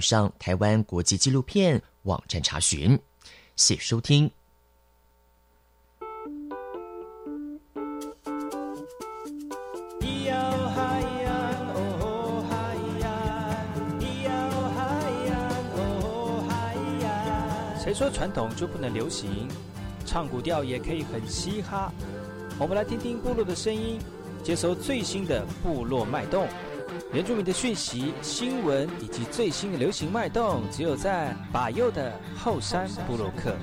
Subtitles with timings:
[0.00, 2.98] 上台湾国际纪录片网站查询。
[3.56, 4.30] 谢收听。
[17.78, 19.46] 谁说传统就不能流行？
[20.06, 21.92] 唱古调也可以很嘻哈。
[22.58, 23.98] 我们来听听部落的声音，
[24.42, 26.48] 接收最新的部落脉动。
[27.12, 33.56] 原住民的讯息、新闻以及最新的流行脉动，只有在把右的后山部落克。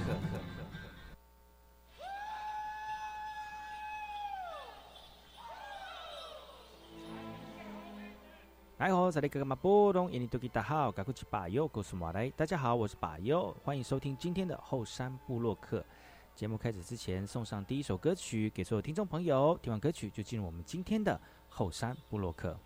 [8.77, 12.29] 来好，这里哥哥马波东，印尼多吉大好，赶快去把右，告诉马来。
[12.31, 15.85] 大家好，我是把右，欢迎收听今天的后山部落客。
[16.33, 19.55] 节目开始之前，送上第一首歌曲给所有听众朋友。
[19.61, 22.57] 听完歌曲，就进入我们今天的后山部落客。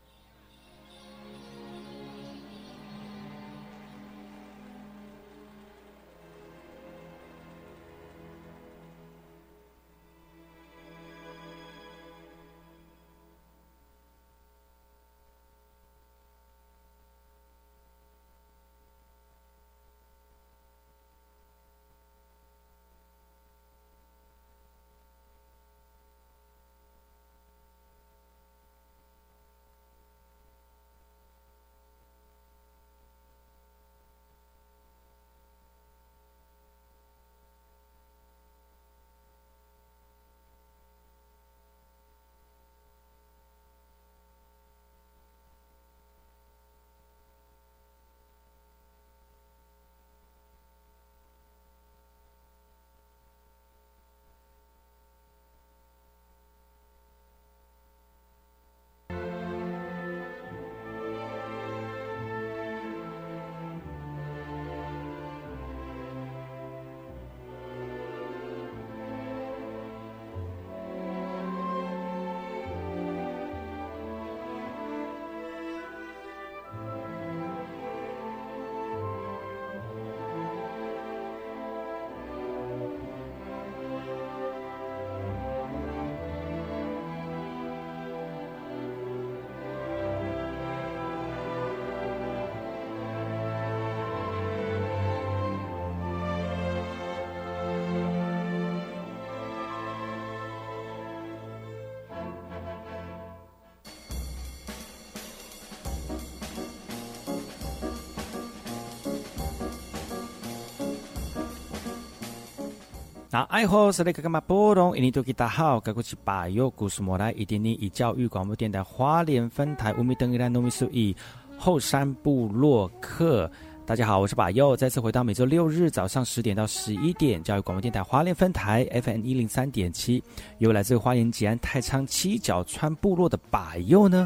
[113.35, 114.95] 那爱好是那个干嘛波动？
[114.95, 121.13] 印尼多吉大好，该过去把右故事莫来，一点零以教育广播电台花莲分台五米登一兰农米数一
[121.57, 123.51] 后山部落客。
[123.85, 130.23] 大家好，我是把右，再次回到每周六日早上十点到十一点，教育广播电台华联分台 FM 一零三点七，
[130.59, 134.25] 由来自花莲吉安太仓七角川部落的把右呢。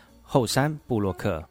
[0.33, 1.50] 后山布洛克。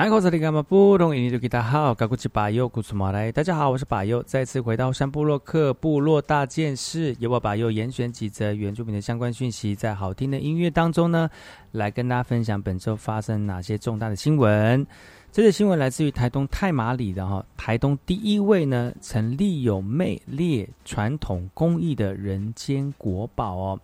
[0.00, 0.30] 大家好，大
[3.42, 11.28] 家好，我是巴佑，再次回到山部落克部落大件事，由我巴佑严选几则原住民的相关讯息，在好听的音乐当中呢，
[11.72, 14.86] 来跟大家分享本周发生哪些重大的新闻。
[15.30, 23.80] 这则新闻来自于台东太马里的哈，台东第一位呢，成立有魅列传统工艺的人间国宝哦。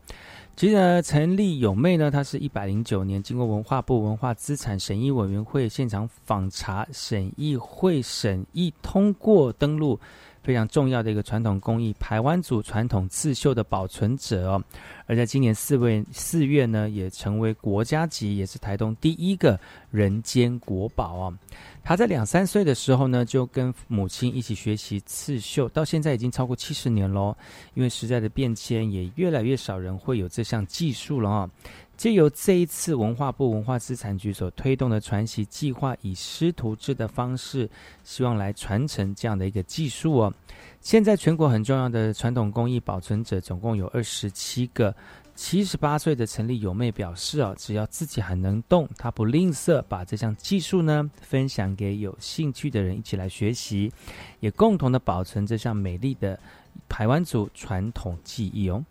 [0.56, 10.00] 其实呢，陈立有妹呢，她是一百零九年经过文化部文化资产审议委员会现场访查审议会审议通过登录。
[10.42, 14.62] 非常重要的一个传统工艺——台湾族传统刺绣的保存者哦，
[15.06, 19.58] 而在今年四月四月呢，也成为国家级，也是台东第一个
[19.90, 21.38] 人间国宝哦。
[21.84, 27.36] 他在两三岁的时候呢，就跟母亲一起学习刺绣，到现在已经超过七十年喽。
[27.74, 31.50] 因为时代的变迁，也越来越少人会有这项技术了哦。
[31.96, 37.70] 借由这一次文化部文化资产局所推动的传习计划，以师徒制的方式，
[38.02, 40.34] 希望来传承这样的一个技术哦。
[40.80, 44.94] 现在全国很重要的传统工艺保存者总共有二十七个。
[45.36, 53.92] 七十八岁的陈立友妹表示哦，只要自己还能动，她不吝啬把这项技术呢分享给有兴趣的人一起来学习，
[54.40, 56.40] 也共同的保存这项美丽的
[56.88, 58.82] 台湾族传统技艺哦。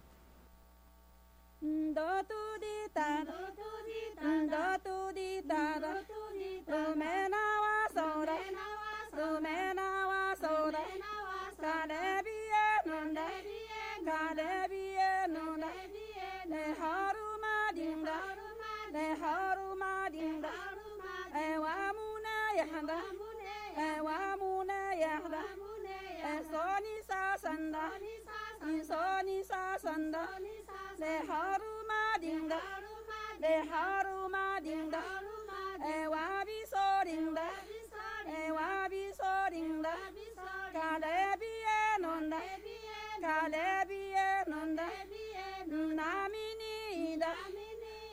[16.53, 20.77] ai haruma ding dong ai haruma ding dong
[21.33, 22.99] ai wamuna mu na ya da
[23.83, 25.43] e wa mu na ya da
[26.31, 27.85] e so ni sa san da
[28.65, 30.55] ni so ni sa san da ne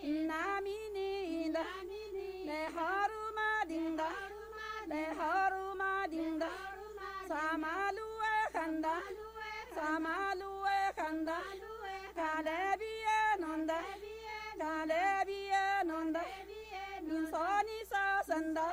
[0.03, 1.65] namini da
[2.47, 4.09] ne haruma dinga
[4.89, 6.51] ne haruma dinga
[7.29, 8.95] samalu e khanda
[9.77, 11.39] samalu e khanda
[12.17, 13.79] kalebi e nonda
[14.61, 16.23] kalebi e nonda
[17.15, 18.67] insani sa sanda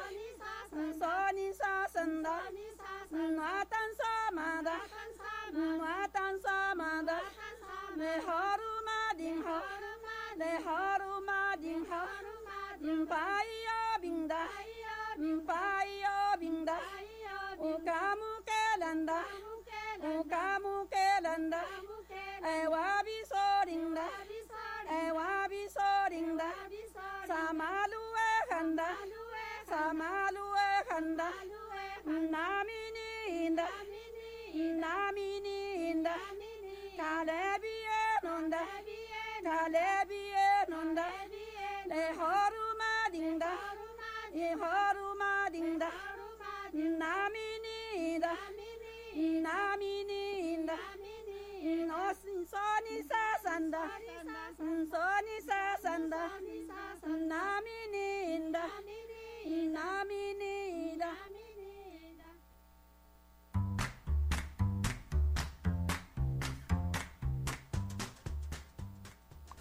[0.82, 2.36] insani sa sanda
[3.38, 4.78] natan sa mada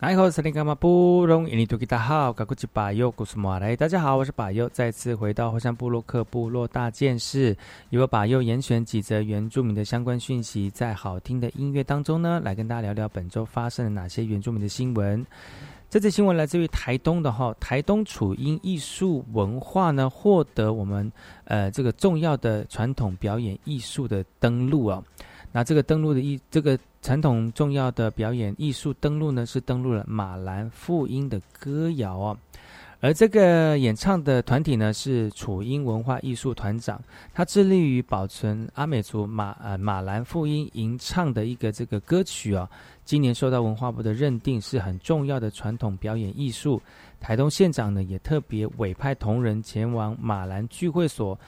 [0.01, 1.57] 哎，好，是林干嘛不容易？
[1.57, 3.75] 你都给大好，赶快去把右，古苏马来。
[3.75, 7.57] 大家好，我是把右，再次回到火山部落克部落大件事，
[7.91, 15.27] 由我把右严选几则原住民的相关讯息，在好听的音乐当中呢，来跟大家聊聊本周发生了哪些原住民的新闻。
[15.91, 21.11] 这则新闻来自于台东的哈，台东楚音艺术文化呢，获得我们
[21.43, 25.03] 呃这个重要的传统表演艺术的登录啊。
[25.51, 32.37] 那这个登录的意，这个传统重要的表演艺术登录呢，是登录了马兰复音的歌谣哦。
[33.01, 37.01] 而这个演唱的团体呢，是楚音文化艺术团长，
[37.33, 42.69] 他致力于保存阿美族马呃马兰复音吟唱的一个这个歌曲哦。
[43.05, 46.83] 今年受到文化部的认定，是很重要的传统表演艺术。
[47.21, 51.39] 台东县长呢，也特别委派同仁前往马兰聚会所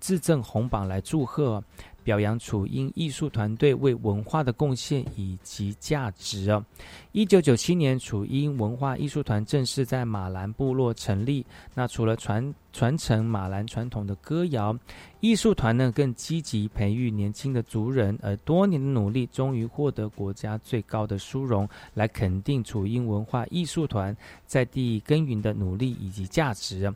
[0.00, 1.62] 自赠红榜来祝贺。
[2.02, 6.64] 表扬楚英艺术团队为文化的贡献以及价值哦。
[7.12, 11.44] 一九九七年，楚英文化艺术团正式在马兰部落成立。
[11.74, 14.76] 那除了传传承马兰传统的歌谣，
[15.20, 24.16] 艺术团呢更积极培育年轻的族人，而多年的努力终于获得国家最高的殊荣，来肯定楚英文化艺术团
[24.46, 26.92] 在地耕耘的努力以及价值。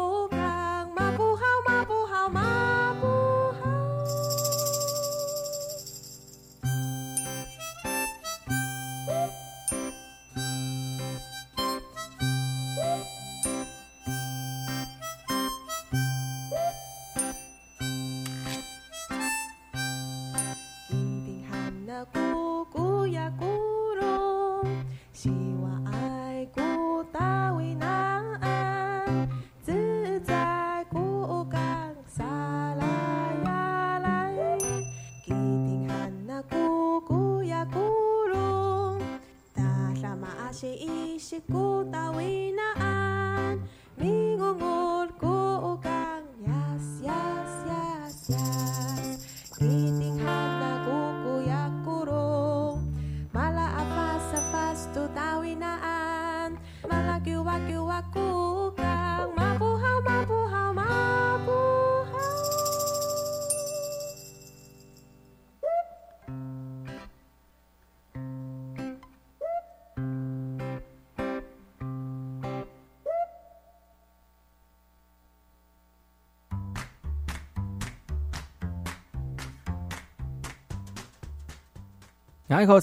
[82.49, 82.81] 大家好，我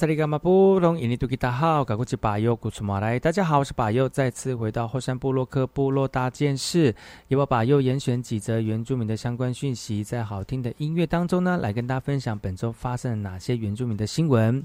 [3.64, 6.94] 是巴佑，再次回到后山部落克部落大件事，
[7.26, 14.64] 由我巴佑严选几则原住民的相关讯息，在好听的音乐当中呢，来跟大家分享本周发生了哪些原住民的新闻。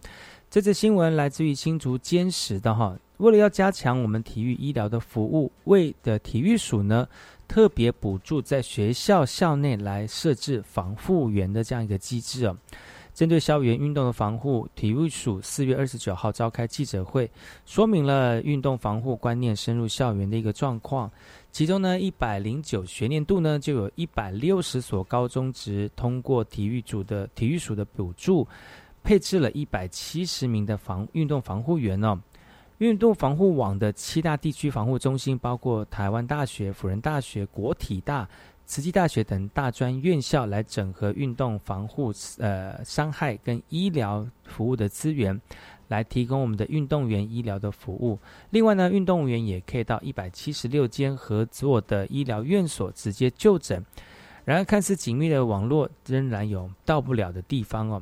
[0.52, 7.08] 这则新闻来自于新竹坚实的哈，为了要加强我们体育医疗的服务，为的体育署呢
[7.48, 12.56] 特别补助在学校校内来设置防护员的这样一个机制哦。
[13.14, 17.30] 针对校园运动的防护，体育署四月二十九号召开记者会，
[17.66, 21.12] 说明了运动防护观念深入校园的一个状况。
[21.52, 28.48] 其中呢，一百零九学年度呢，就有一百六十所高中职通过体育组的体育署的补助，
[29.04, 32.18] 配置了一百七十名的防运动防护员哦。
[32.78, 38.28] 运动防护网的七大地区防护中心，包括台湾大学、辅仁大学、国体大。
[38.72, 45.38] 慈济大学等大专院校来整合运动防护呃伤害跟医疗服务的资源，
[45.90, 48.18] 来提供我们的运动员医疗的服务。
[48.50, 53.86] 另外呢，运动员也可以到一百七十六间合作的医疗院所直接就诊。
[54.46, 58.02] 然而，看似紧密的网络仍然有到不了的地方哦。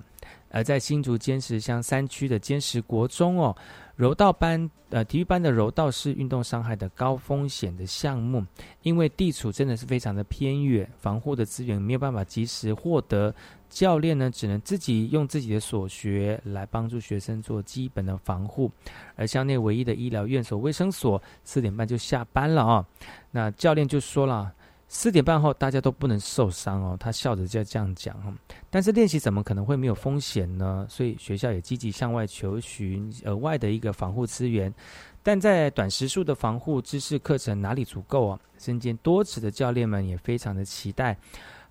[0.51, 3.55] 而在新竹坚石乡山区的坚石国中哦。
[3.99, 8.41] 柔道班，呃，体育班的柔道是运动伤害的高风险的项目，
[8.81, 13.35] 因为地处真的是非常的偏远，防护的资源没有办法及时获得，
[13.69, 18.71] 教练呢只能自己用自己的所学来帮助学生做基本的防护，
[19.17, 22.87] 而校内唯一的医疗院所卫生所四点半就下班了啊，
[23.31, 24.53] 那教练就说了。
[24.91, 26.98] 四点半后，大家都不能受伤哦。
[27.00, 28.34] 他笑着就这样讲哈。
[28.72, 30.86] 但是练习怎么可能会没有风险呢？
[30.89, 34.74] 所以学校也积极向外求寻额外的一个防护资源。
[35.22, 38.39] 但在短时数的防护知识课程哪里足够啊？
[38.58, 41.15] 身兼多职的教练们也非常的期待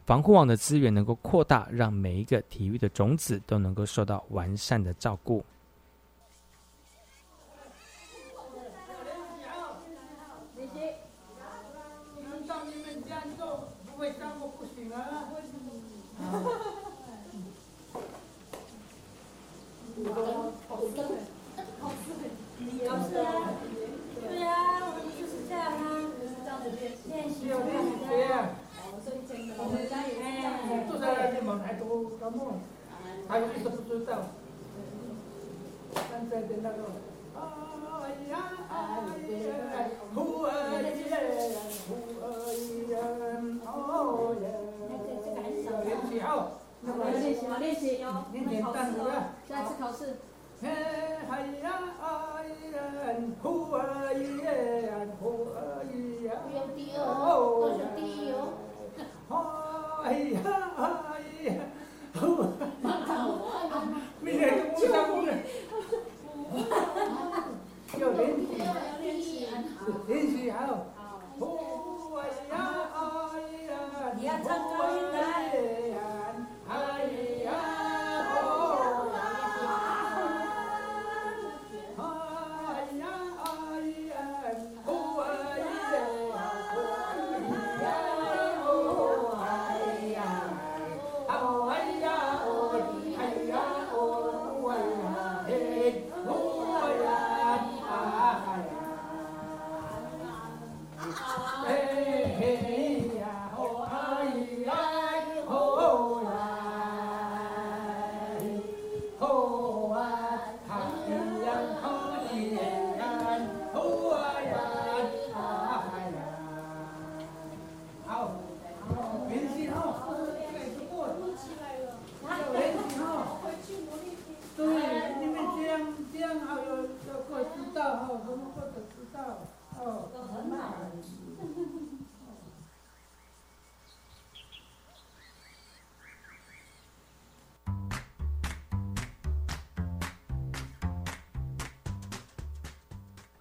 [0.07, 5.45] 防护网的资源能够扩大，让每一个体育的种子都能够受到完善的照顾。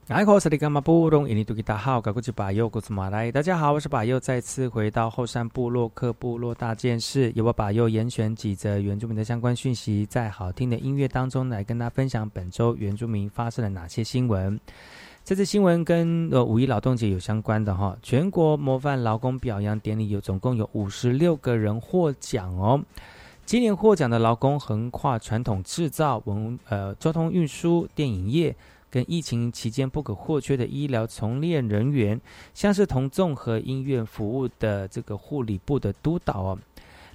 [0.07, 0.15] 大
[1.77, 3.29] 号，搞过去把右，古斯马来。
[3.29, 14.57] 大家好，我是把右，再次回到后山部落克部落大件事，由我把右严选几则原住民的相关讯息，在好听的音乐当中来跟大家分享本周原住民发生了哪些新闻。
[15.25, 22.81] 这次新闻跟呃五一劳动节有相关的哈，全国模范劳工表扬典礼有总共有五十六个人获奖哦。
[23.45, 28.55] 今年获奖的劳工横跨传统制造、文呃交通运输、电影业。
[28.89, 32.19] 跟疫情期间不可或缺的医疗从业人员，
[32.53, 36.59] 像是同综合医院服务的这个护理部的督导哦。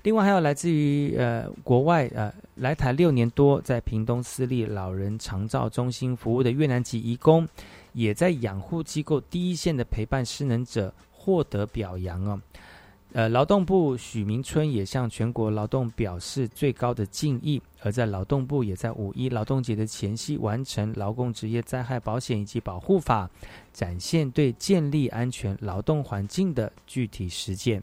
[0.03, 7.49] 另外还有来自于呃国外呃来台六年多，在屏东私立老人长照中心服务的越南籍移工，
[7.93, 12.41] 也在养护机构第一线的陪伴失能者获得表扬哦。
[13.15, 17.61] 呃，劳动部许明春也向全国劳动表示最高的敬意。
[17.83, 23.29] 而在劳动部也在五一劳动节的前夕完成劳工职业灾害保险以及保护法，
[23.73, 27.83] 展现对建立安全劳动环境的具体实践。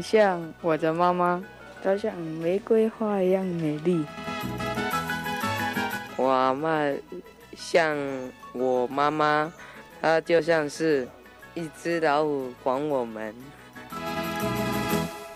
[0.00, 1.42] 像我的妈妈，
[1.82, 4.04] 她像玫瑰花一样美丽。
[6.16, 6.70] 我阿妈
[7.56, 7.96] 像
[8.52, 9.52] 我妈妈，
[10.00, 11.08] 她就像是
[11.54, 13.34] 一只老虎管我们。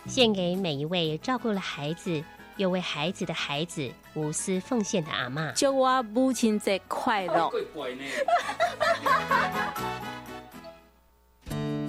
[0.06, 2.24] 献给每一位照顾了孩子
[2.56, 5.52] 又为孩子的孩子无私奉献的阿妈。
[5.52, 7.50] 祝我母亲节快乐！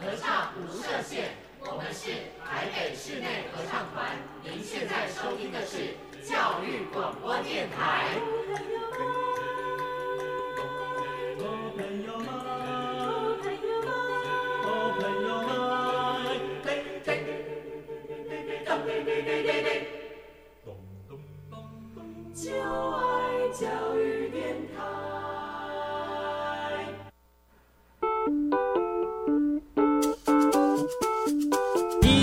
[0.00, 1.28] 合唱无设限，
[1.60, 2.10] 我们是
[2.42, 4.16] 台北室内合唱团。
[4.42, 8.16] 您现在收听的是教育广播电台。
[22.32, 25.49] 就爱教育电台。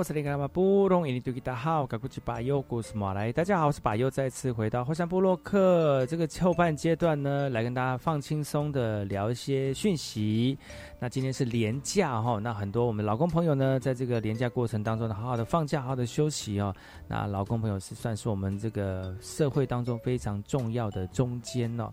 [0.00, 3.30] 我是那个布隆，印尼多吉达好，赶过去把右故事马来。
[3.30, 10.58] 大家好，我是把右，再次回到后山部落克这个后半阶段呢，来跟大家放轻松的聊一些讯息。
[10.98, 16.74] 那今天是连假哈，那很多我们老公朋友呢，在这个连假过程当中呢，好好的放假，好好的休息哦。
[17.06, 21.92] 那老公朋友是算是我们这个社会当中非常重要的中间哦。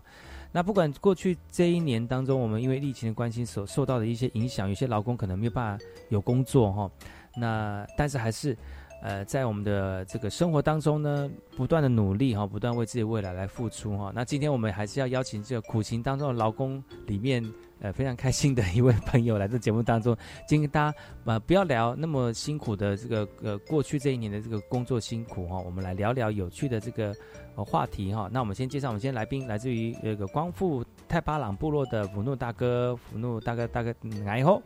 [0.50, 6.90] 那不管过去这一年当中，我们因为疫情的关系所受到的一些影响，有些劳工可能没有办法有工作哈。
[7.36, 8.56] 那但是还是，
[9.02, 14.10] 呃，在我们的这个生活当中呢，不断的努力哈，不断为自己未来来付出哈。
[14.14, 17.44] 那今天我们还是要邀请这个苦情当中的劳工里面，
[17.80, 20.16] 呃，非常开心的一位朋友来到节目当中，
[20.48, 27.14] 今天大家呃不要聊那么辛苦的这个呃过去这一年的这个工作辛苦哈，我们来聊聊有趣的这个
[27.54, 28.28] 呃话题哈。
[28.32, 33.94] 那我们先介绍我们今天来宾，来自于这个光复泰巴朗部落的福诺大哥，福诺大哥大哥，
[34.26, 34.60] 哎吼。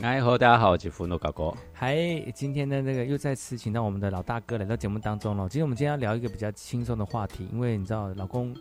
[0.00, 1.54] 哎，好，大家好，我是福诺哥哥。
[1.72, 5.46] 嗨，今天的那个又再次请到我们的老大哥来到节目当中了。
[5.48, 8.56] 今天我们今天要聊一个比较轻松的话题，因为你知道，老公，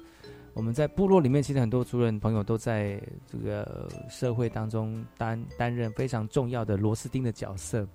[0.53, 7.87] 我们在部落里面，其实很多族人朋友都在这个社会当中担担任非常重要的螺丝钉的角色。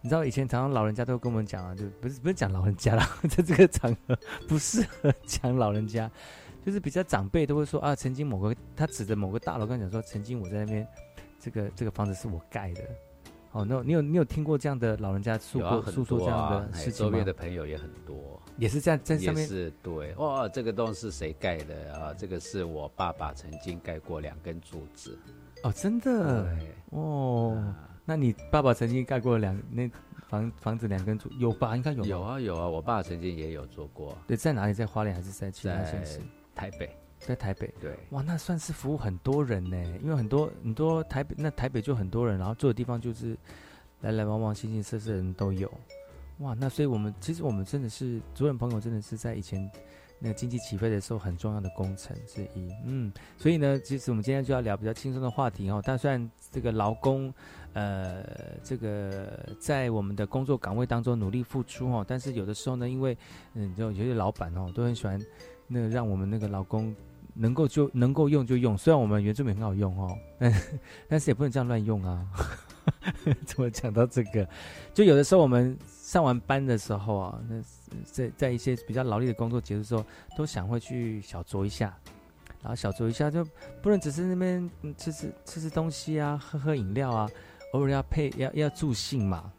[0.00, 4.16] 你知道，以前常常老人家都会跟我们讲啊，就不是不是讲老人家了，在 这个场合
[4.48, 6.10] 不适合讲老人家，
[6.64, 10.86] 就是比较长辈都会说啊，曾经某个他指着某个大楼跟讲说，曾经我在那边。
[11.44, 12.82] 这个这个房子是我盖的，
[13.52, 22.14] 哦，那你有你有听过这样的老人家诉过诉说这样的事情周边的朋友也很多，也是这样在上面是对哇，这个洞是谁盖的啊？
[22.14, 25.18] 这个是我爸爸曾经盖过两根柱子，
[25.64, 26.48] 哦，真的
[26.88, 27.74] 哦。
[28.06, 29.90] 那你爸爸曾经盖过两那
[30.28, 31.76] 房房子两根柱有吧？
[31.76, 34.16] 应该有有啊有啊，我爸曾经也有做过。
[34.26, 34.72] 对，在哪里？
[34.72, 36.20] 在花莲还是在其他县市？
[36.54, 36.88] 台北。
[37.26, 43.34] 在台北，对，哇，那算是服务很多人呢，因为很多很多台北，那台北就很多人，然后住的地方就是
[44.02, 45.72] 来来往往、形形色色的人都有，
[46.40, 49.70] 哇，那所以我们其实我们真的是主任朋友，真的是在以前
[50.18, 57.32] 那个经济起飞的时候很重要的工程之一，嗯，所以呢，其实我们今天就要聊比较轻松的话题哦，但虽然这个劳工，
[57.72, 58.22] 呃，
[58.62, 63.16] 这个在我们的工作岗位当中努力付出哦，但是有的时候呢，因为
[63.54, 65.18] 嗯，就有些老板哦都很喜欢
[65.66, 66.94] 那个让我们那个劳工。
[67.34, 70.62] 能够就能够用就用，虽然我们原住民很好用哦， 但
[71.08, 72.26] 但是也不能这样乱用啊。
[73.46, 74.46] 怎么讲到这个？
[74.92, 77.62] 就有的时候我们上完班的时候啊，那
[78.04, 80.04] 在在一些比较劳力的工作结束之后，
[80.36, 81.96] 都想会去小酌一下，
[82.60, 83.42] 然后小酌一下就
[83.82, 87.26] 不能只是那边吃吃吃吃东西啊，喝喝饮料啊，
[87.72, 89.50] 偶尔要配要要助兴嘛。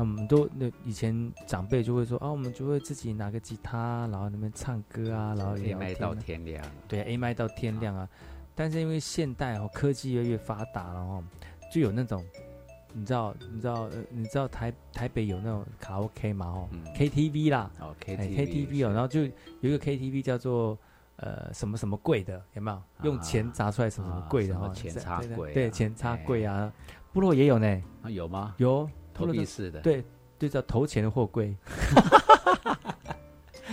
[0.00, 6.64] 我们都那以前长辈就会说啊，我们就会自己拿个吉他，然后那边唱歌啊，然后 A 麦到天亮。
[6.88, 8.08] 对，A 麦到天亮啊。
[8.54, 11.24] 但是因为现代哦，科技越来越发达了哦，
[11.72, 12.22] 就有那种，
[12.92, 16.46] 你知道，你知道，你知道台台北有那种卡拉 OK 嘛？
[16.46, 19.30] 哦，KTV 啦，哦，KTV 哦，然后就有
[19.62, 20.76] 一个 KTV 叫做
[21.16, 22.82] 呃什么什么贵的，有没有？
[23.04, 24.56] 用钱砸出来什么什么贵的？
[24.58, 26.70] 哦，钱插贵，对，钱插贵啊。
[27.12, 28.54] 部落也有呢，啊有吗？
[28.58, 28.88] 有。
[29.12, 30.04] 投币式的，对，
[30.38, 31.54] 对，叫投钱的货柜，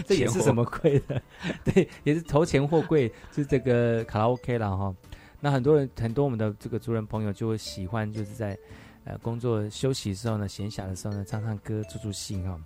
[0.05, 1.21] 这也是什么贵的？
[1.63, 4.95] 对，也是投钱货柜，是这个卡拉 OK 了哈。
[5.39, 8.57] 那很多人，很多我们的这个族人朋友就会喜欢，就是在
[9.03, 12.59] 呃工作休息的时候呢，闲暇的时候呢，唱唱歌，助助兴哈。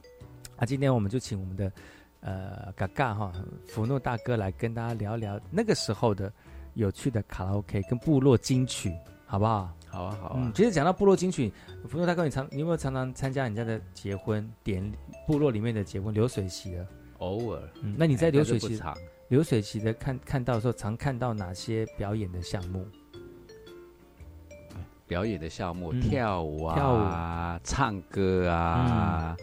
[0.56, 1.72] 啊，今天我们就请我们的
[2.22, 3.32] 呃嘎嘎哈
[3.68, 6.32] 福诺大哥来跟大家聊聊那个时候的
[6.76, 9.74] 有趣的卡拉 OK 跟部落金曲，好不好？
[9.92, 10.34] 好啊，好啊。
[10.38, 11.52] 嗯，其实讲到部落金曲，
[11.88, 14.96] 福诺大哥，你常你有没有常常参加人家的结婚典礼
[15.28, 16.88] 部落里面的结婚流水席的？
[17.18, 17.62] 偶尔。
[17.82, 18.82] 嗯，那你在流水席
[19.28, 22.88] 流水席的看看到的时候，常看到哪些表演的项目？
[25.06, 29.36] 表演的项目，跳舞啊，跳舞、唱歌啊，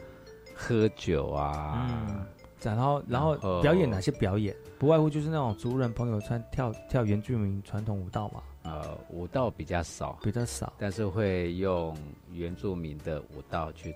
[0.54, 1.86] 喝酒啊。
[2.08, 2.26] 嗯。
[2.60, 4.52] 然后，然后表演哪些表演？
[4.80, 8.42] 不外乎就是那种族人朋友穿跳跳原住民传统舞蹈嘛。
[8.62, 11.96] 呃，舞蹈比较少，比较少，但是会用
[12.32, 13.94] 原住民的舞蹈去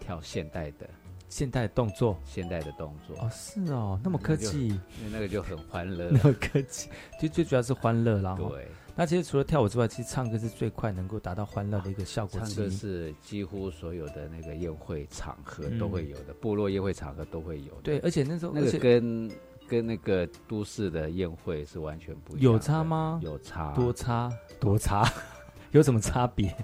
[0.00, 0.88] 跳现代的
[1.28, 3.16] 现代动作，现代的动作。
[3.18, 4.78] 哦，是哦，那么科技，
[5.10, 8.36] 那个就很欢乐， 那么科技，其实最主要是欢乐啦。
[8.36, 12.38] 对，那其实除了跳舞之外，其实唱歌是最快能够达到欢乐的一个效果。
[12.38, 17.72] 唱歌是几乎所有的那个宴会场合都会有的，部落宴会场合都会有。
[17.82, 19.30] 对，而且那时候那个跟。
[19.68, 23.20] 跟那个都市的宴会是完全不一样，有差吗？
[23.22, 25.04] 有差，多差多差，
[25.72, 26.54] 有什么差别？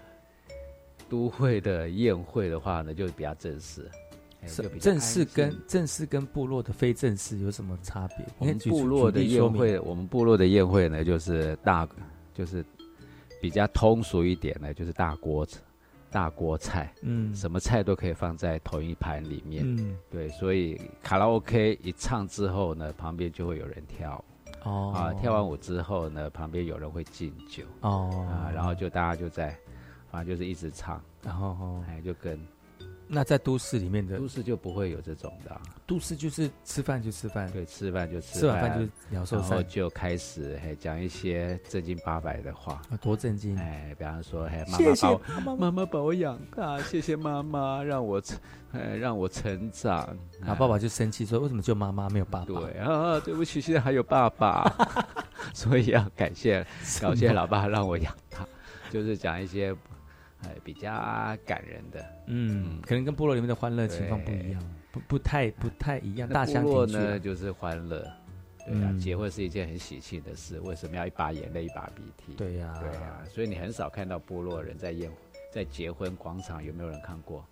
[1.08, 3.90] 都会的宴会的话呢，就比较正式，
[4.78, 8.18] 正式跟正式跟部落的非正式有什么差别？
[8.38, 11.88] 我们部落的宴会，我们部落的宴会呢，就是大，
[12.34, 12.62] 就是
[13.40, 15.46] 比较通俗一点呢，就是大锅
[16.10, 17.34] 大锅菜，嗯。
[17.34, 19.96] 什么菜都可以放在同一盘里面，嗯。
[20.10, 24.68] 对，所以卡拉 OK 一唱之后呢，旁边就会有人跳舞。
[24.68, 24.92] 哦。
[24.94, 27.64] 啊，跳完舞之后呢，旁边有人会敬酒。
[27.80, 28.26] 哦。
[28.28, 29.56] 啊，然后就大家就在，
[30.10, 32.40] 反正就是一直唱，然后哦，哎，就跟
[33.08, 43.56] 那在都市里面的都市就不会有这种的啊、都市就是吃饭就吃饭，对，吃饭就吃吃完饭就鸟兽然后，就开始还讲一些正经八百的话，啊多正经！
[43.58, 45.56] 哎，比方说，哎，妈谢谢妈把我妈妈。
[45.56, 48.38] 妈妈把我养大，谢谢妈妈让我成，
[48.72, 50.16] 呃，让我成长。
[50.40, 54.70] 然后爸爸就生气说：“为什么就妈妈没有爸爸？”对啊，对不起，现在还有爸爸，
[55.54, 56.66] 所以要感谢
[57.00, 58.46] 感谢老爸让我养大，
[58.90, 59.74] 就是讲一些
[60.44, 60.90] 哎比较
[61.44, 62.04] 感人的。
[62.26, 66.28] 嗯，可能跟部落里面的欢乐情况不一样，不不太不太一样。
[66.28, 68.00] 大那乡部落庭聚啊呢，就是欢乐。
[68.66, 72.34] 对啊，嗯结婚是一件很喜庆的事，为什么要一把眼泪一把鼻涕？
[72.34, 75.10] 对呀对呀，所以你很少看到部落人在宴
[75.50, 77.42] 在结婚广场有没有人看过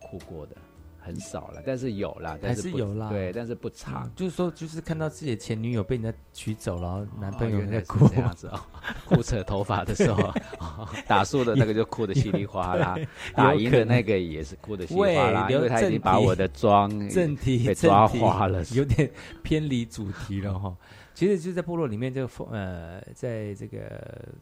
[0.00, 0.56] 哭过的？
[1.04, 4.12] 很少了，但是有啦，但还是是有啦对，但是不长嗯。
[4.16, 8.58] 就是说，就是看到自己的前女友被人家娶走，然后男朋友 在哭这样子哦，
[9.04, 10.22] 哭扯头发的时候，
[10.60, 19.10] 哦 打输的那个就哭得稀里哗啦对，打赢的那个也是哭得稀里哗啦，喂因为他已经把我的妆正题被抓花了，有点
[19.42, 20.74] 偏离主题了哈。
[21.14, 23.78] 其实就在部落里面，这个风呃，在这个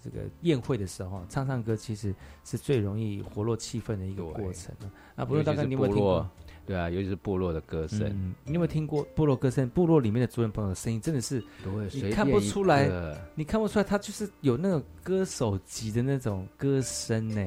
[0.01, 2.15] 这个宴会的时候，唱唱歌其实
[2.47, 4.89] 是最容易活络气氛的一个过程啊。
[5.15, 6.31] 那不论大概尤其是你有没有听过落？，
[6.65, 9.69] 对啊，尤其是部落的歌声，嗯，你有没有听过部落歌声？
[9.71, 11.43] 部落里面的族人朋友的声音真的是，
[11.93, 12.89] 你看不出来，
[13.35, 17.41] 你看不出来，他就是有那种歌手级的那种歌声呢。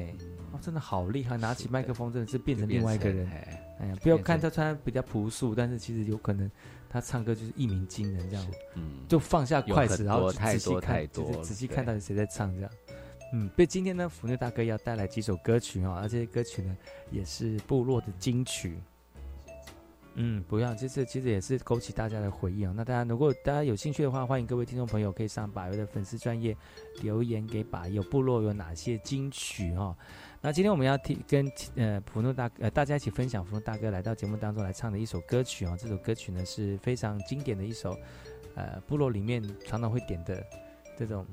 [0.52, 1.36] 哦，真的好厉害！
[1.36, 3.62] 拿起麦克风真的是变成另外一个人哎。
[3.80, 6.50] 哎呀，不要看他穿比较朴素，但是其实有可能
[6.88, 8.46] 他唱歌就是一鸣惊人这样。
[8.74, 12.70] 嗯就放下筷子，然后仔细看，就是仔细看到底谁在唱这样。
[13.32, 16.76] 嗯，所以今天呢，福牛大哥要带来几首歌曲哈、而这些歌曲呢
[17.10, 18.78] 也是部落的金曲。
[20.18, 26.56] 嗯，不要，这次其实也是勾起大家的回忆啊、那大家如果大家有兴趣的话，欢迎各位听众朋友可以上把友的粉丝专业
[27.02, 29.94] 留言给把友部落有哪些金曲哈、
[30.40, 37.94] 那今天我们要听跟呃普诺大呃大家一起分享普诺大哥来到节目当中来唱的一首歌曲啊、这首歌曲呢是非常经典的一首，
[38.54, 40.42] 呃部落里面常常会点的
[40.98, 41.26] 这种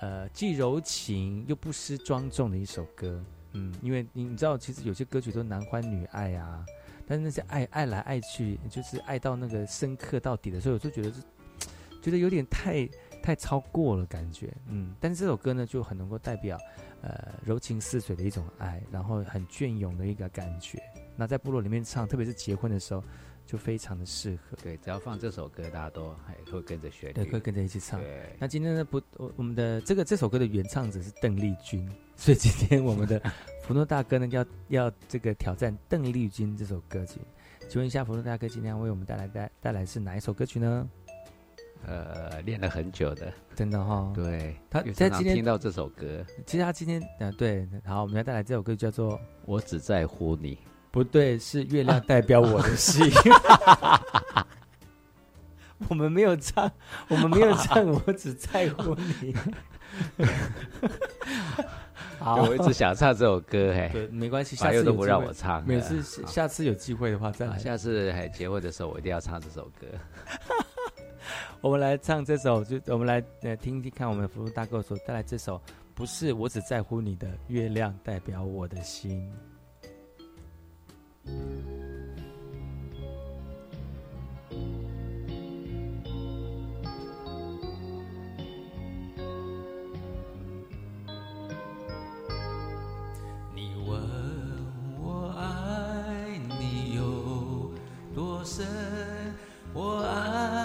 [0.00, 3.22] 呃既柔情又不失庄重的一首歌。
[3.52, 6.64] 嗯，因为你你知道，其实有些歌曲都男欢女爱啊，
[7.06, 11.22] 但是那些爱爱来爱去，就是爱到那个深刻到底的时候，我就觉得是
[12.02, 12.88] 觉得有点太
[13.22, 14.52] 太超过了感觉。
[14.68, 16.58] 嗯，但是这首歌呢，就很能够代表
[17.02, 20.82] 呃柔情似水的一种爱，然后很隽永的一个感觉。
[21.16, 23.02] 那在部落里面唱，特别是结婚的时候，
[23.46, 24.56] 就非常的适合。
[24.62, 28.36] 对，只要放这首歌，大家都还会跟着旋律，对，会跟着一起唱对。
[28.38, 33.18] 那今天呢，不，我我们的这个这首歌的原唱者是邓丽君，所以今天我们的
[33.66, 37.20] 福诺大哥呢要要这个挑战邓丽君这首歌曲。
[37.68, 40.88] 请问一下，福诺大哥今天要为我们带来带带来是哪一首歌曲呢？
[41.84, 50.54] 呃，练了很久的，真的哈、对，他在今天听到这首歌，其实他今天呃对，好，我们要带来这首歌叫做《我只在乎你》。
[50.92, 53.04] 不对，是月亮代表我的心。
[55.88, 56.70] 我们没有唱，
[57.08, 59.34] 我们没有唱，我只在乎你。
[62.26, 69.86] 好，我一直想唱这首歌，哎，对，没关系，下次都不让我唱，每呃次下次有机会的话再下次还结婚的时候，我一定要唱这首歌。
[71.62, 75.62] 我们来唱这首，就我们来呃听听看，我们的福禄大哥所带来这首，
[75.94, 79.32] 不是我只在乎你的月亮代表我的心。
[98.46, 98.64] 深，
[99.74, 100.55] 我爱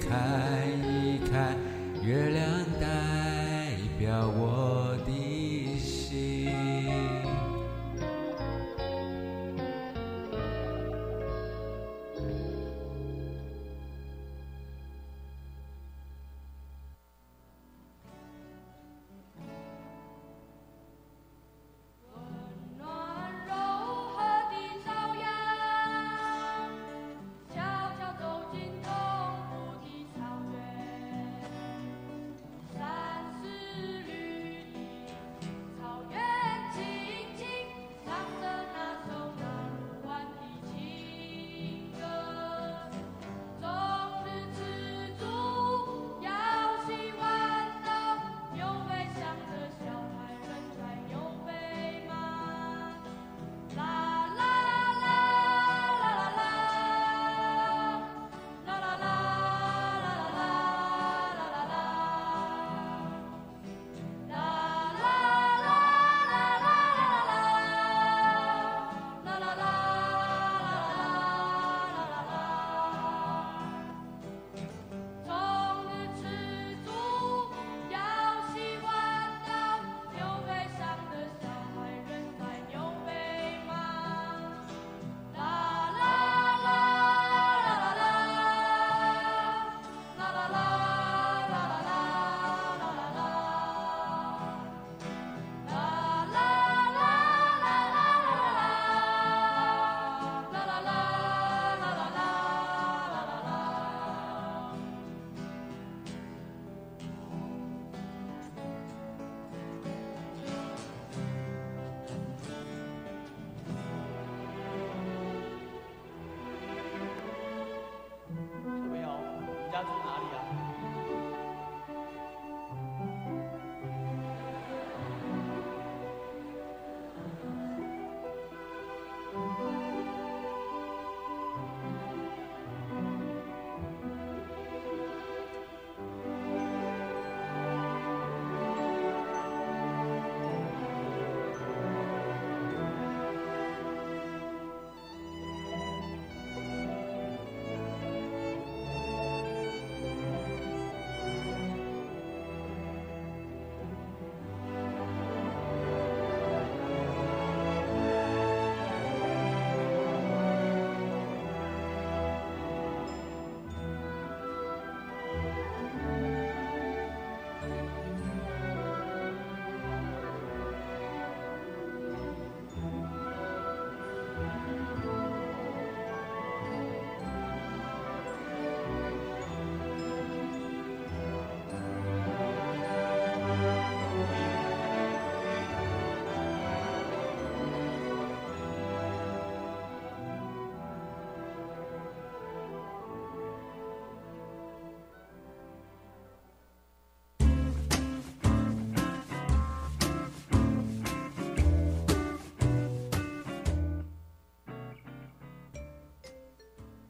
[0.00, 1.56] 看一看，
[2.02, 2.44] 月亮
[2.80, 2.86] 代
[3.98, 4.65] 表我。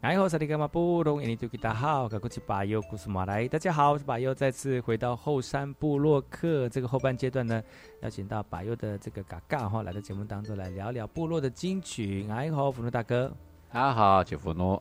[0.07, 3.49] 哎吼，萨利伽马布隆，印尼多吉达好，赶过去巴尤古斯马来。
[3.49, 7.61] 大家好，我是巴尤，再次回到后山部落客这个后半阶段呢，
[8.03, 12.25] 邀请到巴尤的这个嘎嘎哈来到节目当中来聊聊部落的金曲。
[12.31, 13.33] 哎吼，福诺大哥，
[13.73, 14.81] 大家好，杰福诺。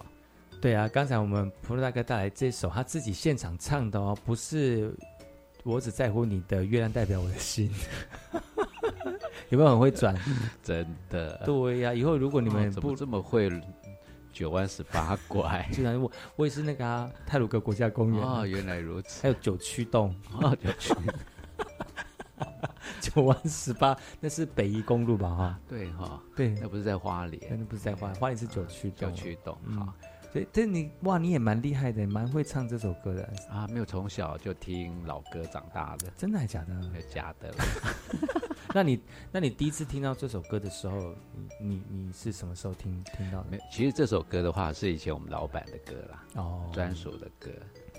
[0.61, 4.95] 对啊，刚才我们普诺大哥带来这首他自己现场唱的哦，不是
[5.63, 7.71] 我只在乎你的月亮代表我的心，
[9.49, 10.15] 有没有很会转？
[10.61, 13.49] 真的，对呀、以后如果你们不这么会
[14.35, 15.65] 九弯十八拐？
[15.71, 19.21] 居然我我也是那个啊，泰鲁格国家公园啊哦，原来如此。
[19.23, 20.93] 还有九曲洞哦，九曲
[22.99, 25.29] 九弯十八，那是北宜公路吧？
[25.29, 29.93] 哈，对哈，对，那不是在花莲，那不是在花花莲是九曲洞，九曲洞嗯好。
[30.33, 37.01] 对，但你哇，你也蛮厉害的，蛮会唱这首歌的，啊，没有从小就听老歌长大的，真的还假的？
[37.09, 37.53] 假的。
[38.75, 38.99] 那你
[39.31, 41.15] 那你第一次听到这首歌的时候，
[41.57, 43.51] 你你你是什么时候听听到的？
[43.51, 47.49] 没，其实这首歌的话是以前我们老板的歌啦，哦，专属的歌。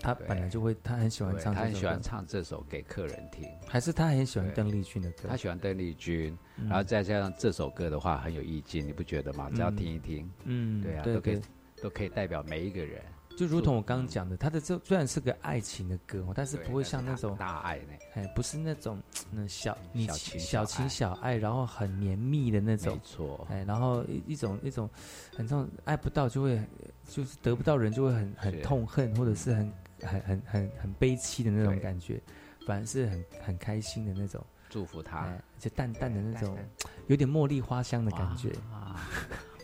[0.02, 5.26] 他本来就会，他很喜欢唱，他很喜欢，唱这首给客人听，还是他很喜欢邓丽君的歌？
[5.30, 9.48] 他喜欢邓丽君，嗯然后再加上这首歌的话很有意境，你不觉得吗？
[9.54, 11.40] 只要听一听，嗯对啊，都可以
[11.80, 13.00] 都可以代表每一个人。
[13.36, 24.88] 就如同我刚刚讲的，他的这虽然是个爱情的歌哦，但是不会像那种大爱呢，哎，不是那种那小你小情小情小爱，然后很绵密的那种没，错，哎，然后一一种一种
[25.36, 26.60] 很这种爱不到就会
[27.06, 32.20] 就是得不到人就会很很痛恨，或者是很很很很很悲戚的那种感觉，
[32.66, 35.20] 反而是很很开心的那种，祝福他。
[35.20, 36.68] 哎，而且淡淡的那种淡
[37.06, 38.50] 有点茉莉花香的感觉。
[38.72, 39.08] 啊，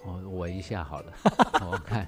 [0.05, 1.13] 我闻一下好了，
[1.71, 2.07] 我看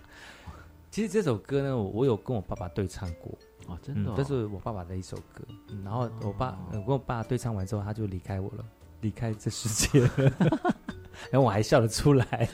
[0.94, 3.36] 其实这首歌呢，我我有跟我爸爸对唱过，
[3.66, 5.44] 哦，真的哦，嗯这是我爸爸的一首歌。
[5.68, 8.64] 嗯然后我爸，呃我跟我爸对唱完之后，他就离开我了，
[9.00, 10.02] 离开这世界。
[10.02, 10.32] 了。
[11.32, 12.48] 然后我还笑得出来。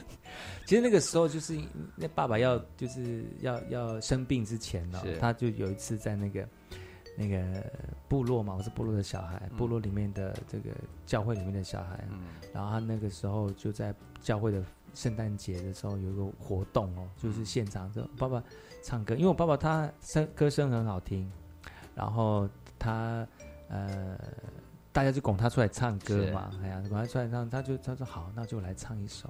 [0.65, 1.55] 其实那个时候就是
[1.95, 6.49] 那爸爸要就是要要生病之前呢是，他就有一次在那个
[7.15, 7.63] 那个
[8.07, 10.71] 部落嘛，我是部落的小孩，部落里面的这个
[11.05, 12.21] 教会里面的小孩，嗯。
[12.51, 14.63] 然后他那个时候就在教会的
[14.93, 18.43] 圣诞节的时候有一个活动哦，就是现场这爸爸
[18.83, 21.31] 唱歌，因为我爸爸他声歌声很好听，
[21.95, 23.27] 然后他
[23.69, 24.17] 呃
[24.91, 29.29] 大家就拱他出来唱歌嘛，哎呀，拱他出来唱，他就他说好，那就来唱一首，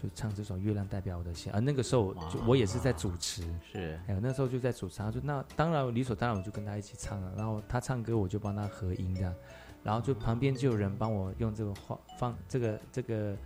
[0.00, 1.60] 就唱这首《月亮代表我的心》啊。
[1.60, 4.00] 那个时候我就我也是在主持，是。
[4.06, 9.34] 哎呦，那时候就在主持，他说那当然理所当然我就跟他一起唱了，然后他唱歌我就帮他合音这样，
[9.82, 13.36] 然后就旁边就有人帮我用这个话放这个这个这个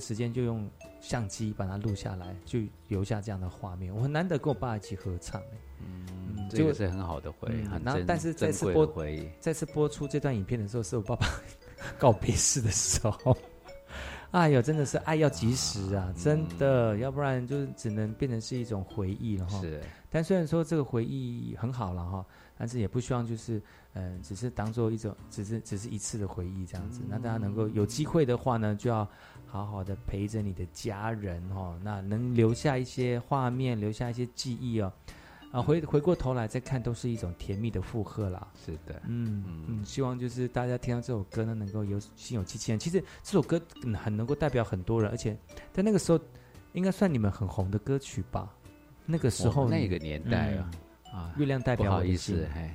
[0.00, 0.68] 时间就用
[1.00, 2.58] 相机把它录下来，就
[2.88, 3.94] 留下这样的画面。
[3.94, 11.26] 我很难得跟我爸一起合唱、哎嗯，这个是很好的回忆，然后但是再次播回忆，再次播出这段影片的时候，是我爸爸
[11.98, 13.36] 告别式的时候。
[14.32, 19.60] 哎呦，真的是爱要及时啊，真的，要不然就是只能变成是一种回忆了哈。
[19.60, 22.24] 是但虽然说这个回忆很好了哈，
[22.56, 23.58] 但是也不希望就是
[23.94, 27.00] 嗯、呃只是当做一种，只是只是一次的回忆这样子。
[27.08, 29.08] 那大家能够有机会的话呢，就要
[29.50, 34.92] 好好的陪着你的家人哦，那能留下一些画面，留下一些记忆哦。
[35.50, 38.46] 啊，回回过头来再看，都是一种甜蜜的负荷啦。
[38.64, 42.78] 是的，嗯嗯，希望就是大家听到这首歌呢，能够有心有戚戚焉。
[42.78, 45.36] 其实这首歌嗯很能够代表很多人，而且
[45.72, 46.20] 在那个时候
[46.72, 48.48] 应该算你们很红的歌曲吧？
[49.04, 50.70] 那个时候那个年代啊，
[51.12, 52.70] 嗯啊，月亮代表不好意思，嘿，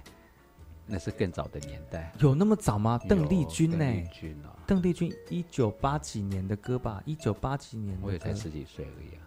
[0.88, 3.00] 那是更早的年代，有那么早吗？
[3.10, 3.78] 邓丽君呢？
[3.78, 7.02] 邓丽君哦，邓丽君一九八几年的歌吧？
[7.06, 9.22] 一九八几年的歌，我也才十几岁而已啊，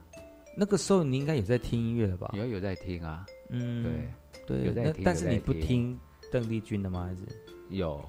[0.56, 2.30] 那个时候你应该有在听音乐了吧？
[2.34, 4.08] 有有在听啊，嗯，
[4.46, 6.00] 对对，有在听但是你不听听
[6.30, 7.04] 邓丽君的吗？
[7.04, 7.22] 还是？
[7.70, 8.02] 有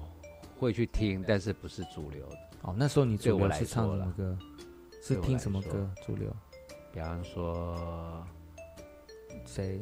[0.56, 2.36] 会去听，但是不是主流的。
[2.62, 4.38] 哦，那时候你主流是唱什么歌？
[5.02, 5.90] 是听什么歌？
[6.06, 6.34] 主流
[6.92, 8.24] 比方说
[9.46, 9.80] 谁？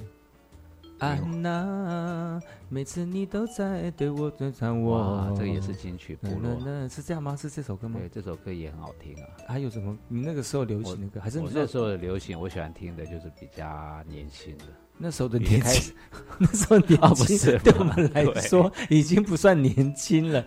[0.99, 6.57] 安娜，每次你都在对我赞叹我哇，，这个也是金曲不落。
[6.65, 7.37] 那那是这样吗？
[7.37, 8.01] 是这首歌吗？
[8.01, 9.29] 对，这首歌也很好听啊。
[9.47, 9.97] 还有什么？
[10.09, 14.65] 你那个时候流行的歌，还是那时候的流行，我喜欢听的就是比较年轻的。
[15.01, 15.95] 那时候的年轻，
[16.41, 20.45] 那时候年啊 不轻，是对我们来说已经不算年轻了。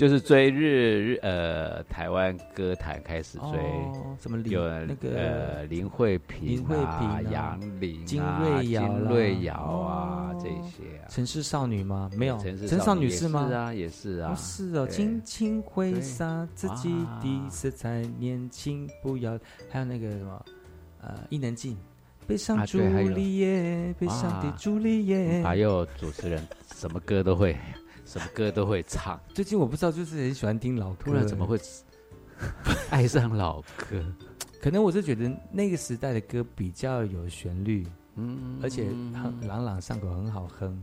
[0.00, 11.04] 就是追日日呃台湾歌坛开始追，哦什么林有那个呃林慧萍、林慧萍啊杨林、啊、金瑞瑶金瑞瑶啊、哦这些啊。
[11.10, 12.10] 城市少女吗？
[12.16, 13.50] 没有，城市少女是吗？
[13.52, 14.32] 啊，也是啊。
[14.32, 16.88] 哦，是哦，对轻轻挥洒自己
[17.22, 19.38] 的色彩，年轻不要。
[19.68, 20.44] 还有那个什么，
[21.02, 21.76] 呃，伊能静，
[22.26, 25.42] 悲伤朱啊对还有丽叶，悲伤的朱丽叶。
[25.42, 26.42] 还有主持人
[26.74, 27.54] 什么歌都会，
[28.10, 29.20] 什么歌都会唱。
[29.32, 31.56] 最近我不知道，就是很喜欢听老歌，突然怎么会
[32.90, 34.04] 爱上老歌？
[34.60, 37.86] 可能我是觉得那个时代的歌比较有旋律，
[38.16, 40.82] 嗯而且很朗朗上口，很好哼。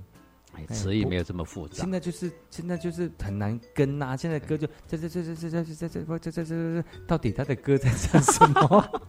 [0.53, 1.91] 哎词意没有这么复杂现。
[1.91, 9.01] 在就是现在就是很难跟呐、现在歌就这这这这这这这这这这这，到底他的歌在唱什么？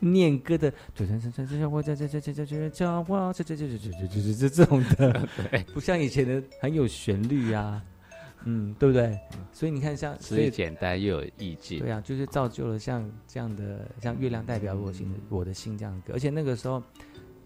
[0.00, 7.82] 念歌的，这这这这这我这这这这这这这这这这这这这这这种的，对，不像以前的很有旋律啊，
[8.44, 9.18] 嗯，对不对？
[9.52, 11.80] 所以你看像，所以简单又有意境。
[11.80, 16.82] 对啊，就是造就了像这样的像《月亮代表我心》的我的心这样的歌，而且那个时候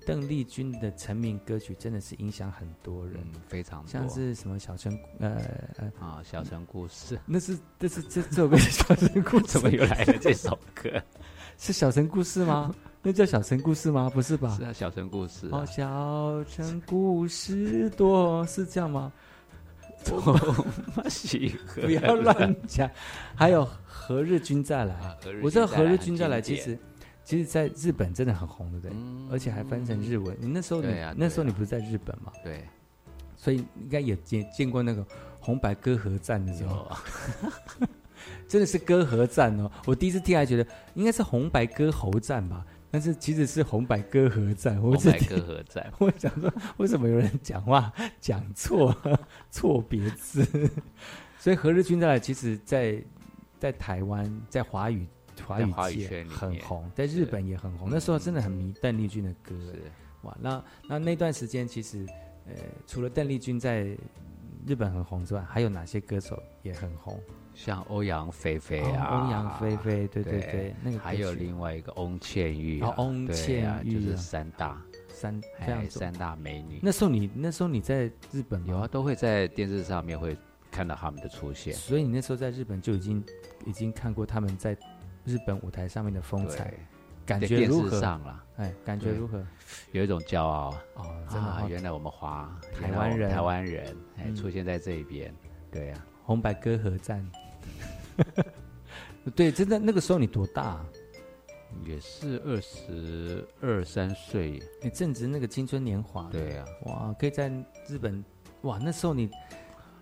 [0.05, 3.89] 邓丽君的成名歌曲真的是影响很多人，嗯，非常多。
[3.89, 5.41] 像是什么小城呃
[5.79, 10.91] 呃啊，小城故事，那是那是这这首歌是小城故事，怎么又来了这首歌？
[11.59, 12.75] 是小城故事吗？
[13.05, 14.09] 那叫小城故事吗？
[14.13, 14.57] 不是吧？
[14.59, 15.67] 是啊，小城故事、哦，啊。
[15.67, 19.13] 小城故事多是这样吗？
[20.05, 20.37] 多
[21.09, 22.91] 喜不要乱讲。
[23.37, 24.97] 还有何日君再来
[25.43, 26.77] 我知道何日君再来其实
[27.23, 28.93] 其实在日本真的很红，对不对？
[28.97, 30.37] 嗯而且还翻成日文。
[30.41, 32.33] 你那时候你那时候你不是在日本吗？
[32.43, 32.65] 对，
[33.37, 35.07] 所以应该也见见过那个
[35.39, 36.91] 红白歌合战的时候，
[37.81, 37.87] 有
[38.53, 39.73] 真的是歌合战哦。
[39.87, 44.77] 我第一次听还觉得应该是红白歌喉战吧，但是其实是红白歌合战。
[44.77, 45.91] 我红白歌合战。
[45.99, 47.91] 我想说，为什么有人讲话
[48.21, 48.95] 讲错
[49.51, 50.47] 错别字？
[51.39, 53.03] 所以何日君再来，其实在
[53.59, 55.07] 在台湾，在华语
[55.47, 57.89] 华语界圈很红，在日本也很红。
[57.91, 59.55] 那时候真的很迷邓丽君的歌，
[60.25, 60.37] 哇！
[60.39, 62.07] 那那那段时间，其实
[62.47, 62.53] 呃，
[62.87, 63.97] 除了邓丽君在
[64.67, 67.19] 日本很红之外，还有哪些歌手也很红？
[67.55, 73.81] 像欧阳菲菲啊，哦欧阳菲菲对对对那个还有另外一个翁倩玉啊，哦翁倩玉啊。
[73.85, 76.81] 就是啊三大三哎非常三大美女。
[76.83, 80.37] 那时候你那时候你在日本有啊，都会在电视上面会
[80.71, 81.75] 看到他们的出现。
[81.75, 83.25] 所以你那时候在日本就已经
[83.67, 84.77] 已经看过他们在
[85.25, 86.73] 日本舞台上面的风采，
[87.25, 88.01] 感觉如何？
[88.01, 89.45] 上了，哎，感觉如何？
[89.93, 93.31] 有一种骄傲哦，真的原来我们华台湾人。
[93.31, 93.87] 台湾人
[94.17, 94.35] 哎嗯。
[94.35, 95.33] 出现在这一边，
[95.71, 97.27] 对啊，红白歌合战。
[99.35, 100.87] 对，真的那个时候你多大啊、
[101.87, 106.29] 也是二十二三岁，你正值那个青春年华。
[106.31, 107.49] 对啊，哇，可以在
[107.89, 108.23] 日本，
[108.63, 109.31] 哇，那时候你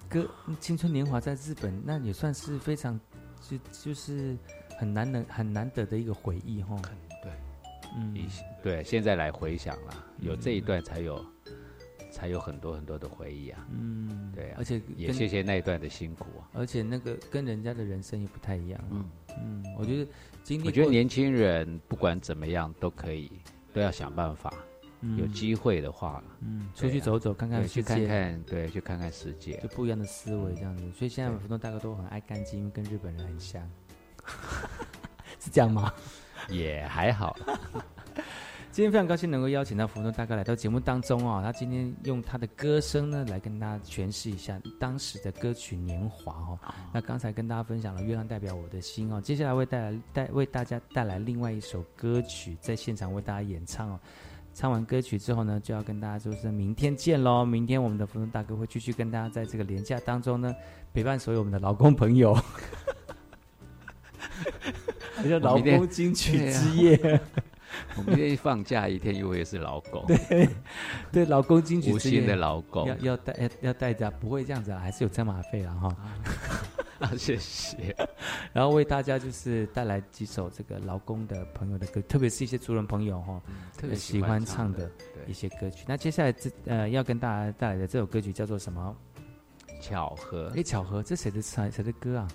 [0.09, 2.99] 歌青春年华在日本，那也算是非常
[3.41, 4.37] 就就是
[4.79, 6.75] 很难能很难得的一个回忆哈。
[7.23, 7.33] 对，
[7.97, 8.17] 嗯，
[8.63, 11.25] 对，现在来回想啦，有这一段才有
[12.11, 16.49] 才有很多很多的回忆啊，嗯，对啊，而且也谢谢那一段的辛苦啊。
[16.53, 18.81] 而且那个跟人家的人生也不太一样。
[18.91, 20.11] 嗯嗯，我觉得
[20.43, 23.31] 经历我觉得年轻人不管怎么样都可以，
[23.73, 24.53] 都要想办法。
[25.03, 29.69] 嗯有机会的话，嗯，出去走走看看对去看看，对，去看看世界就。
[29.69, 30.85] 不一样的思维这样子。
[30.93, 33.67] 所以现在福东大哥都很爱干净，因为跟日本人很像，
[35.41, 35.91] 是这样吗？
[36.51, 37.35] 也还好。
[38.81, 46.59] 今天非常高兴能够邀请到福东大哥来到节目当中哦，他今天用他的歌声呢来跟大家诠释一下当时的歌曲《年华》哦。
[46.91, 54.01] 那刚才跟大家分享了《月亮代表我的心》哦，接下来为带来带为大家带来另外一首歌曲，在现场为大家演唱哦。
[54.55, 57.45] 唱完歌曲之后呢，就要跟大家说声明天见喽！
[57.45, 60.57] 明天我们的福东大哥会继续跟大家在这个连假当中呢，
[60.95, 62.35] 陪伴所有我们的劳工朋友。
[65.17, 67.21] 还叫劳工金曲之夜。
[67.97, 70.49] 我们愿意放假一天，又会是老公，对，
[71.13, 75.97] 对，老公金曲之夜无心的老公要要带要要带着，不会这样子啊，还是有车马费了哈。
[76.99, 77.97] 啊， 谢谢。
[78.53, 83.41] 然后为大家就是带来几首这个劳工的朋友的歌，特别是一些族人朋友哈，
[83.77, 84.91] 特别喜喜欢唱的
[85.27, 85.85] 一些歌曲。
[85.89, 88.95] 那接下来这呃要跟大家带来的这首歌曲叫做什么？
[89.81, 92.29] 巧合哎，巧合，这谁的唱谁的歌啊？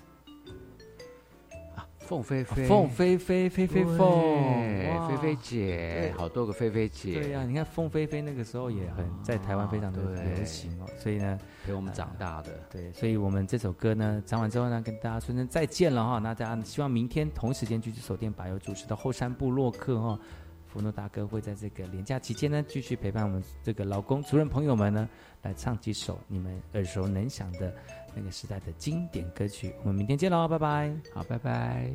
[2.06, 12.50] 凤飞飞，凤飞飞，飞飞凤，哇对菲菲姐对，好多个飞飞姐，对呀、你看凤飞飞那个时候也很在台湾非常的对流行哦，所以呢，陪我们长大的。
[12.70, 16.20] 对，所以我们这首歌呢唱完之后呢，跟大家说声再见了哈。
[16.20, 20.16] 那大家希望明天同时间继续锁定百优主持的后山部落客哈。
[20.64, 25.08] 福诺大哥会在这个连假期间呢，继续陪伴我们这个老公族人朋友们呢，
[25.46, 27.72] 来唱几首你们耳熟能详的
[28.16, 29.72] 那个时代的经典歌曲。
[29.82, 30.92] 我们明天见喽，拜拜。
[31.14, 31.92] 好，拜拜。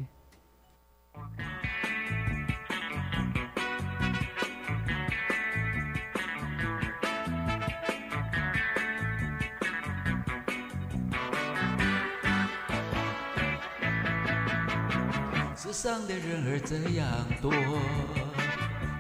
[15.58, 17.06] 世上的人儿这样
[17.42, 17.52] 多，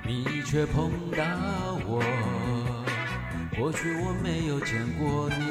[0.05, 1.23] 你却碰到
[1.85, 2.50] 我。
[3.61, 5.45] 或许我没有见过你，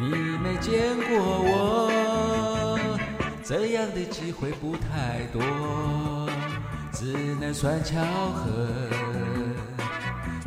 [0.00, 2.78] 你没见过我。
[3.44, 6.26] 这样的机会不太多，
[6.90, 8.66] 只能算巧合，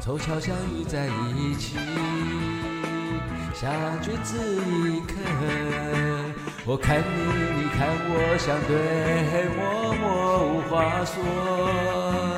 [0.01, 1.77] 凑巧相遇在一起，
[3.53, 3.71] 相
[4.01, 5.13] 聚只一刻。
[6.65, 7.03] 我看你，
[7.61, 8.73] 你看我，相对
[9.55, 12.30] 默默无话说。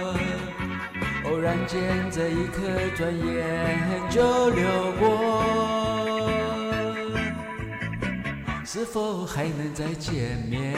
[1.44, 2.62] 突然间，这一刻
[2.96, 3.78] 转眼
[4.10, 4.66] 就流
[4.98, 5.44] 过，
[8.64, 10.74] 是否还能再见面？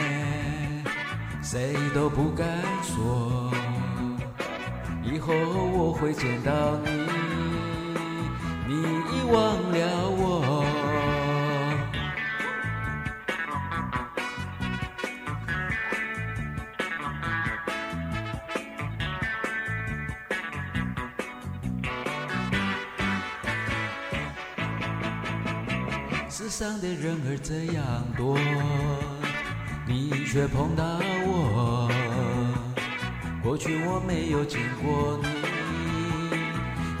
[1.40, 2.48] 谁都不敢
[2.82, 3.48] 说。
[5.04, 5.32] 以后
[5.72, 6.52] 我会见到
[6.84, 6.90] 你，
[8.66, 9.38] 你已忘
[9.70, 10.45] 了我。
[26.58, 27.84] 上的人儿这样
[28.16, 28.38] 多，
[29.86, 31.86] 你却碰到我。
[33.42, 35.28] 过去我没有见过你，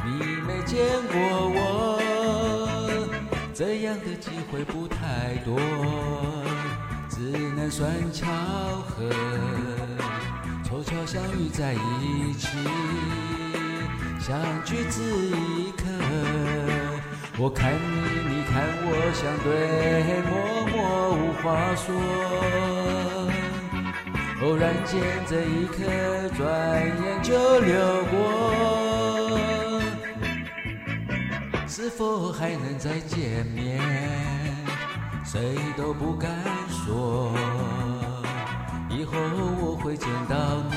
[0.04, 0.10] 你
[0.46, 0.76] 没见
[1.08, 1.16] 过
[1.56, 1.98] 我，
[3.54, 5.58] 这样的机会不太多，
[7.08, 7.18] 只
[7.56, 8.26] 能算巧
[8.86, 9.08] 合，
[10.64, 12.58] 凑巧相遇在一起，
[14.20, 15.86] 相聚只一刻。
[17.38, 19.52] 我看你，你看我，相对
[20.24, 20.32] 默
[20.72, 20.80] 默
[21.12, 21.44] 无话
[21.76, 21.84] 说。
[24.40, 24.96] 偶然间，
[25.26, 25.76] 这一刻
[26.38, 26.40] 转
[27.04, 27.76] 眼就流
[28.10, 28.16] 过，
[31.68, 33.78] 是否还能再见面？
[35.22, 36.30] 谁都不敢
[36.70, 37.30] 说。
[38.88, 39.12] 以后
[39.60, 40.34] 我会见到
[40.70, 40.76] 你，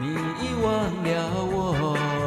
[0.00, 0.66] 你遗忘
[1.04, 1.08] 了
[1.44, 2.21] 我。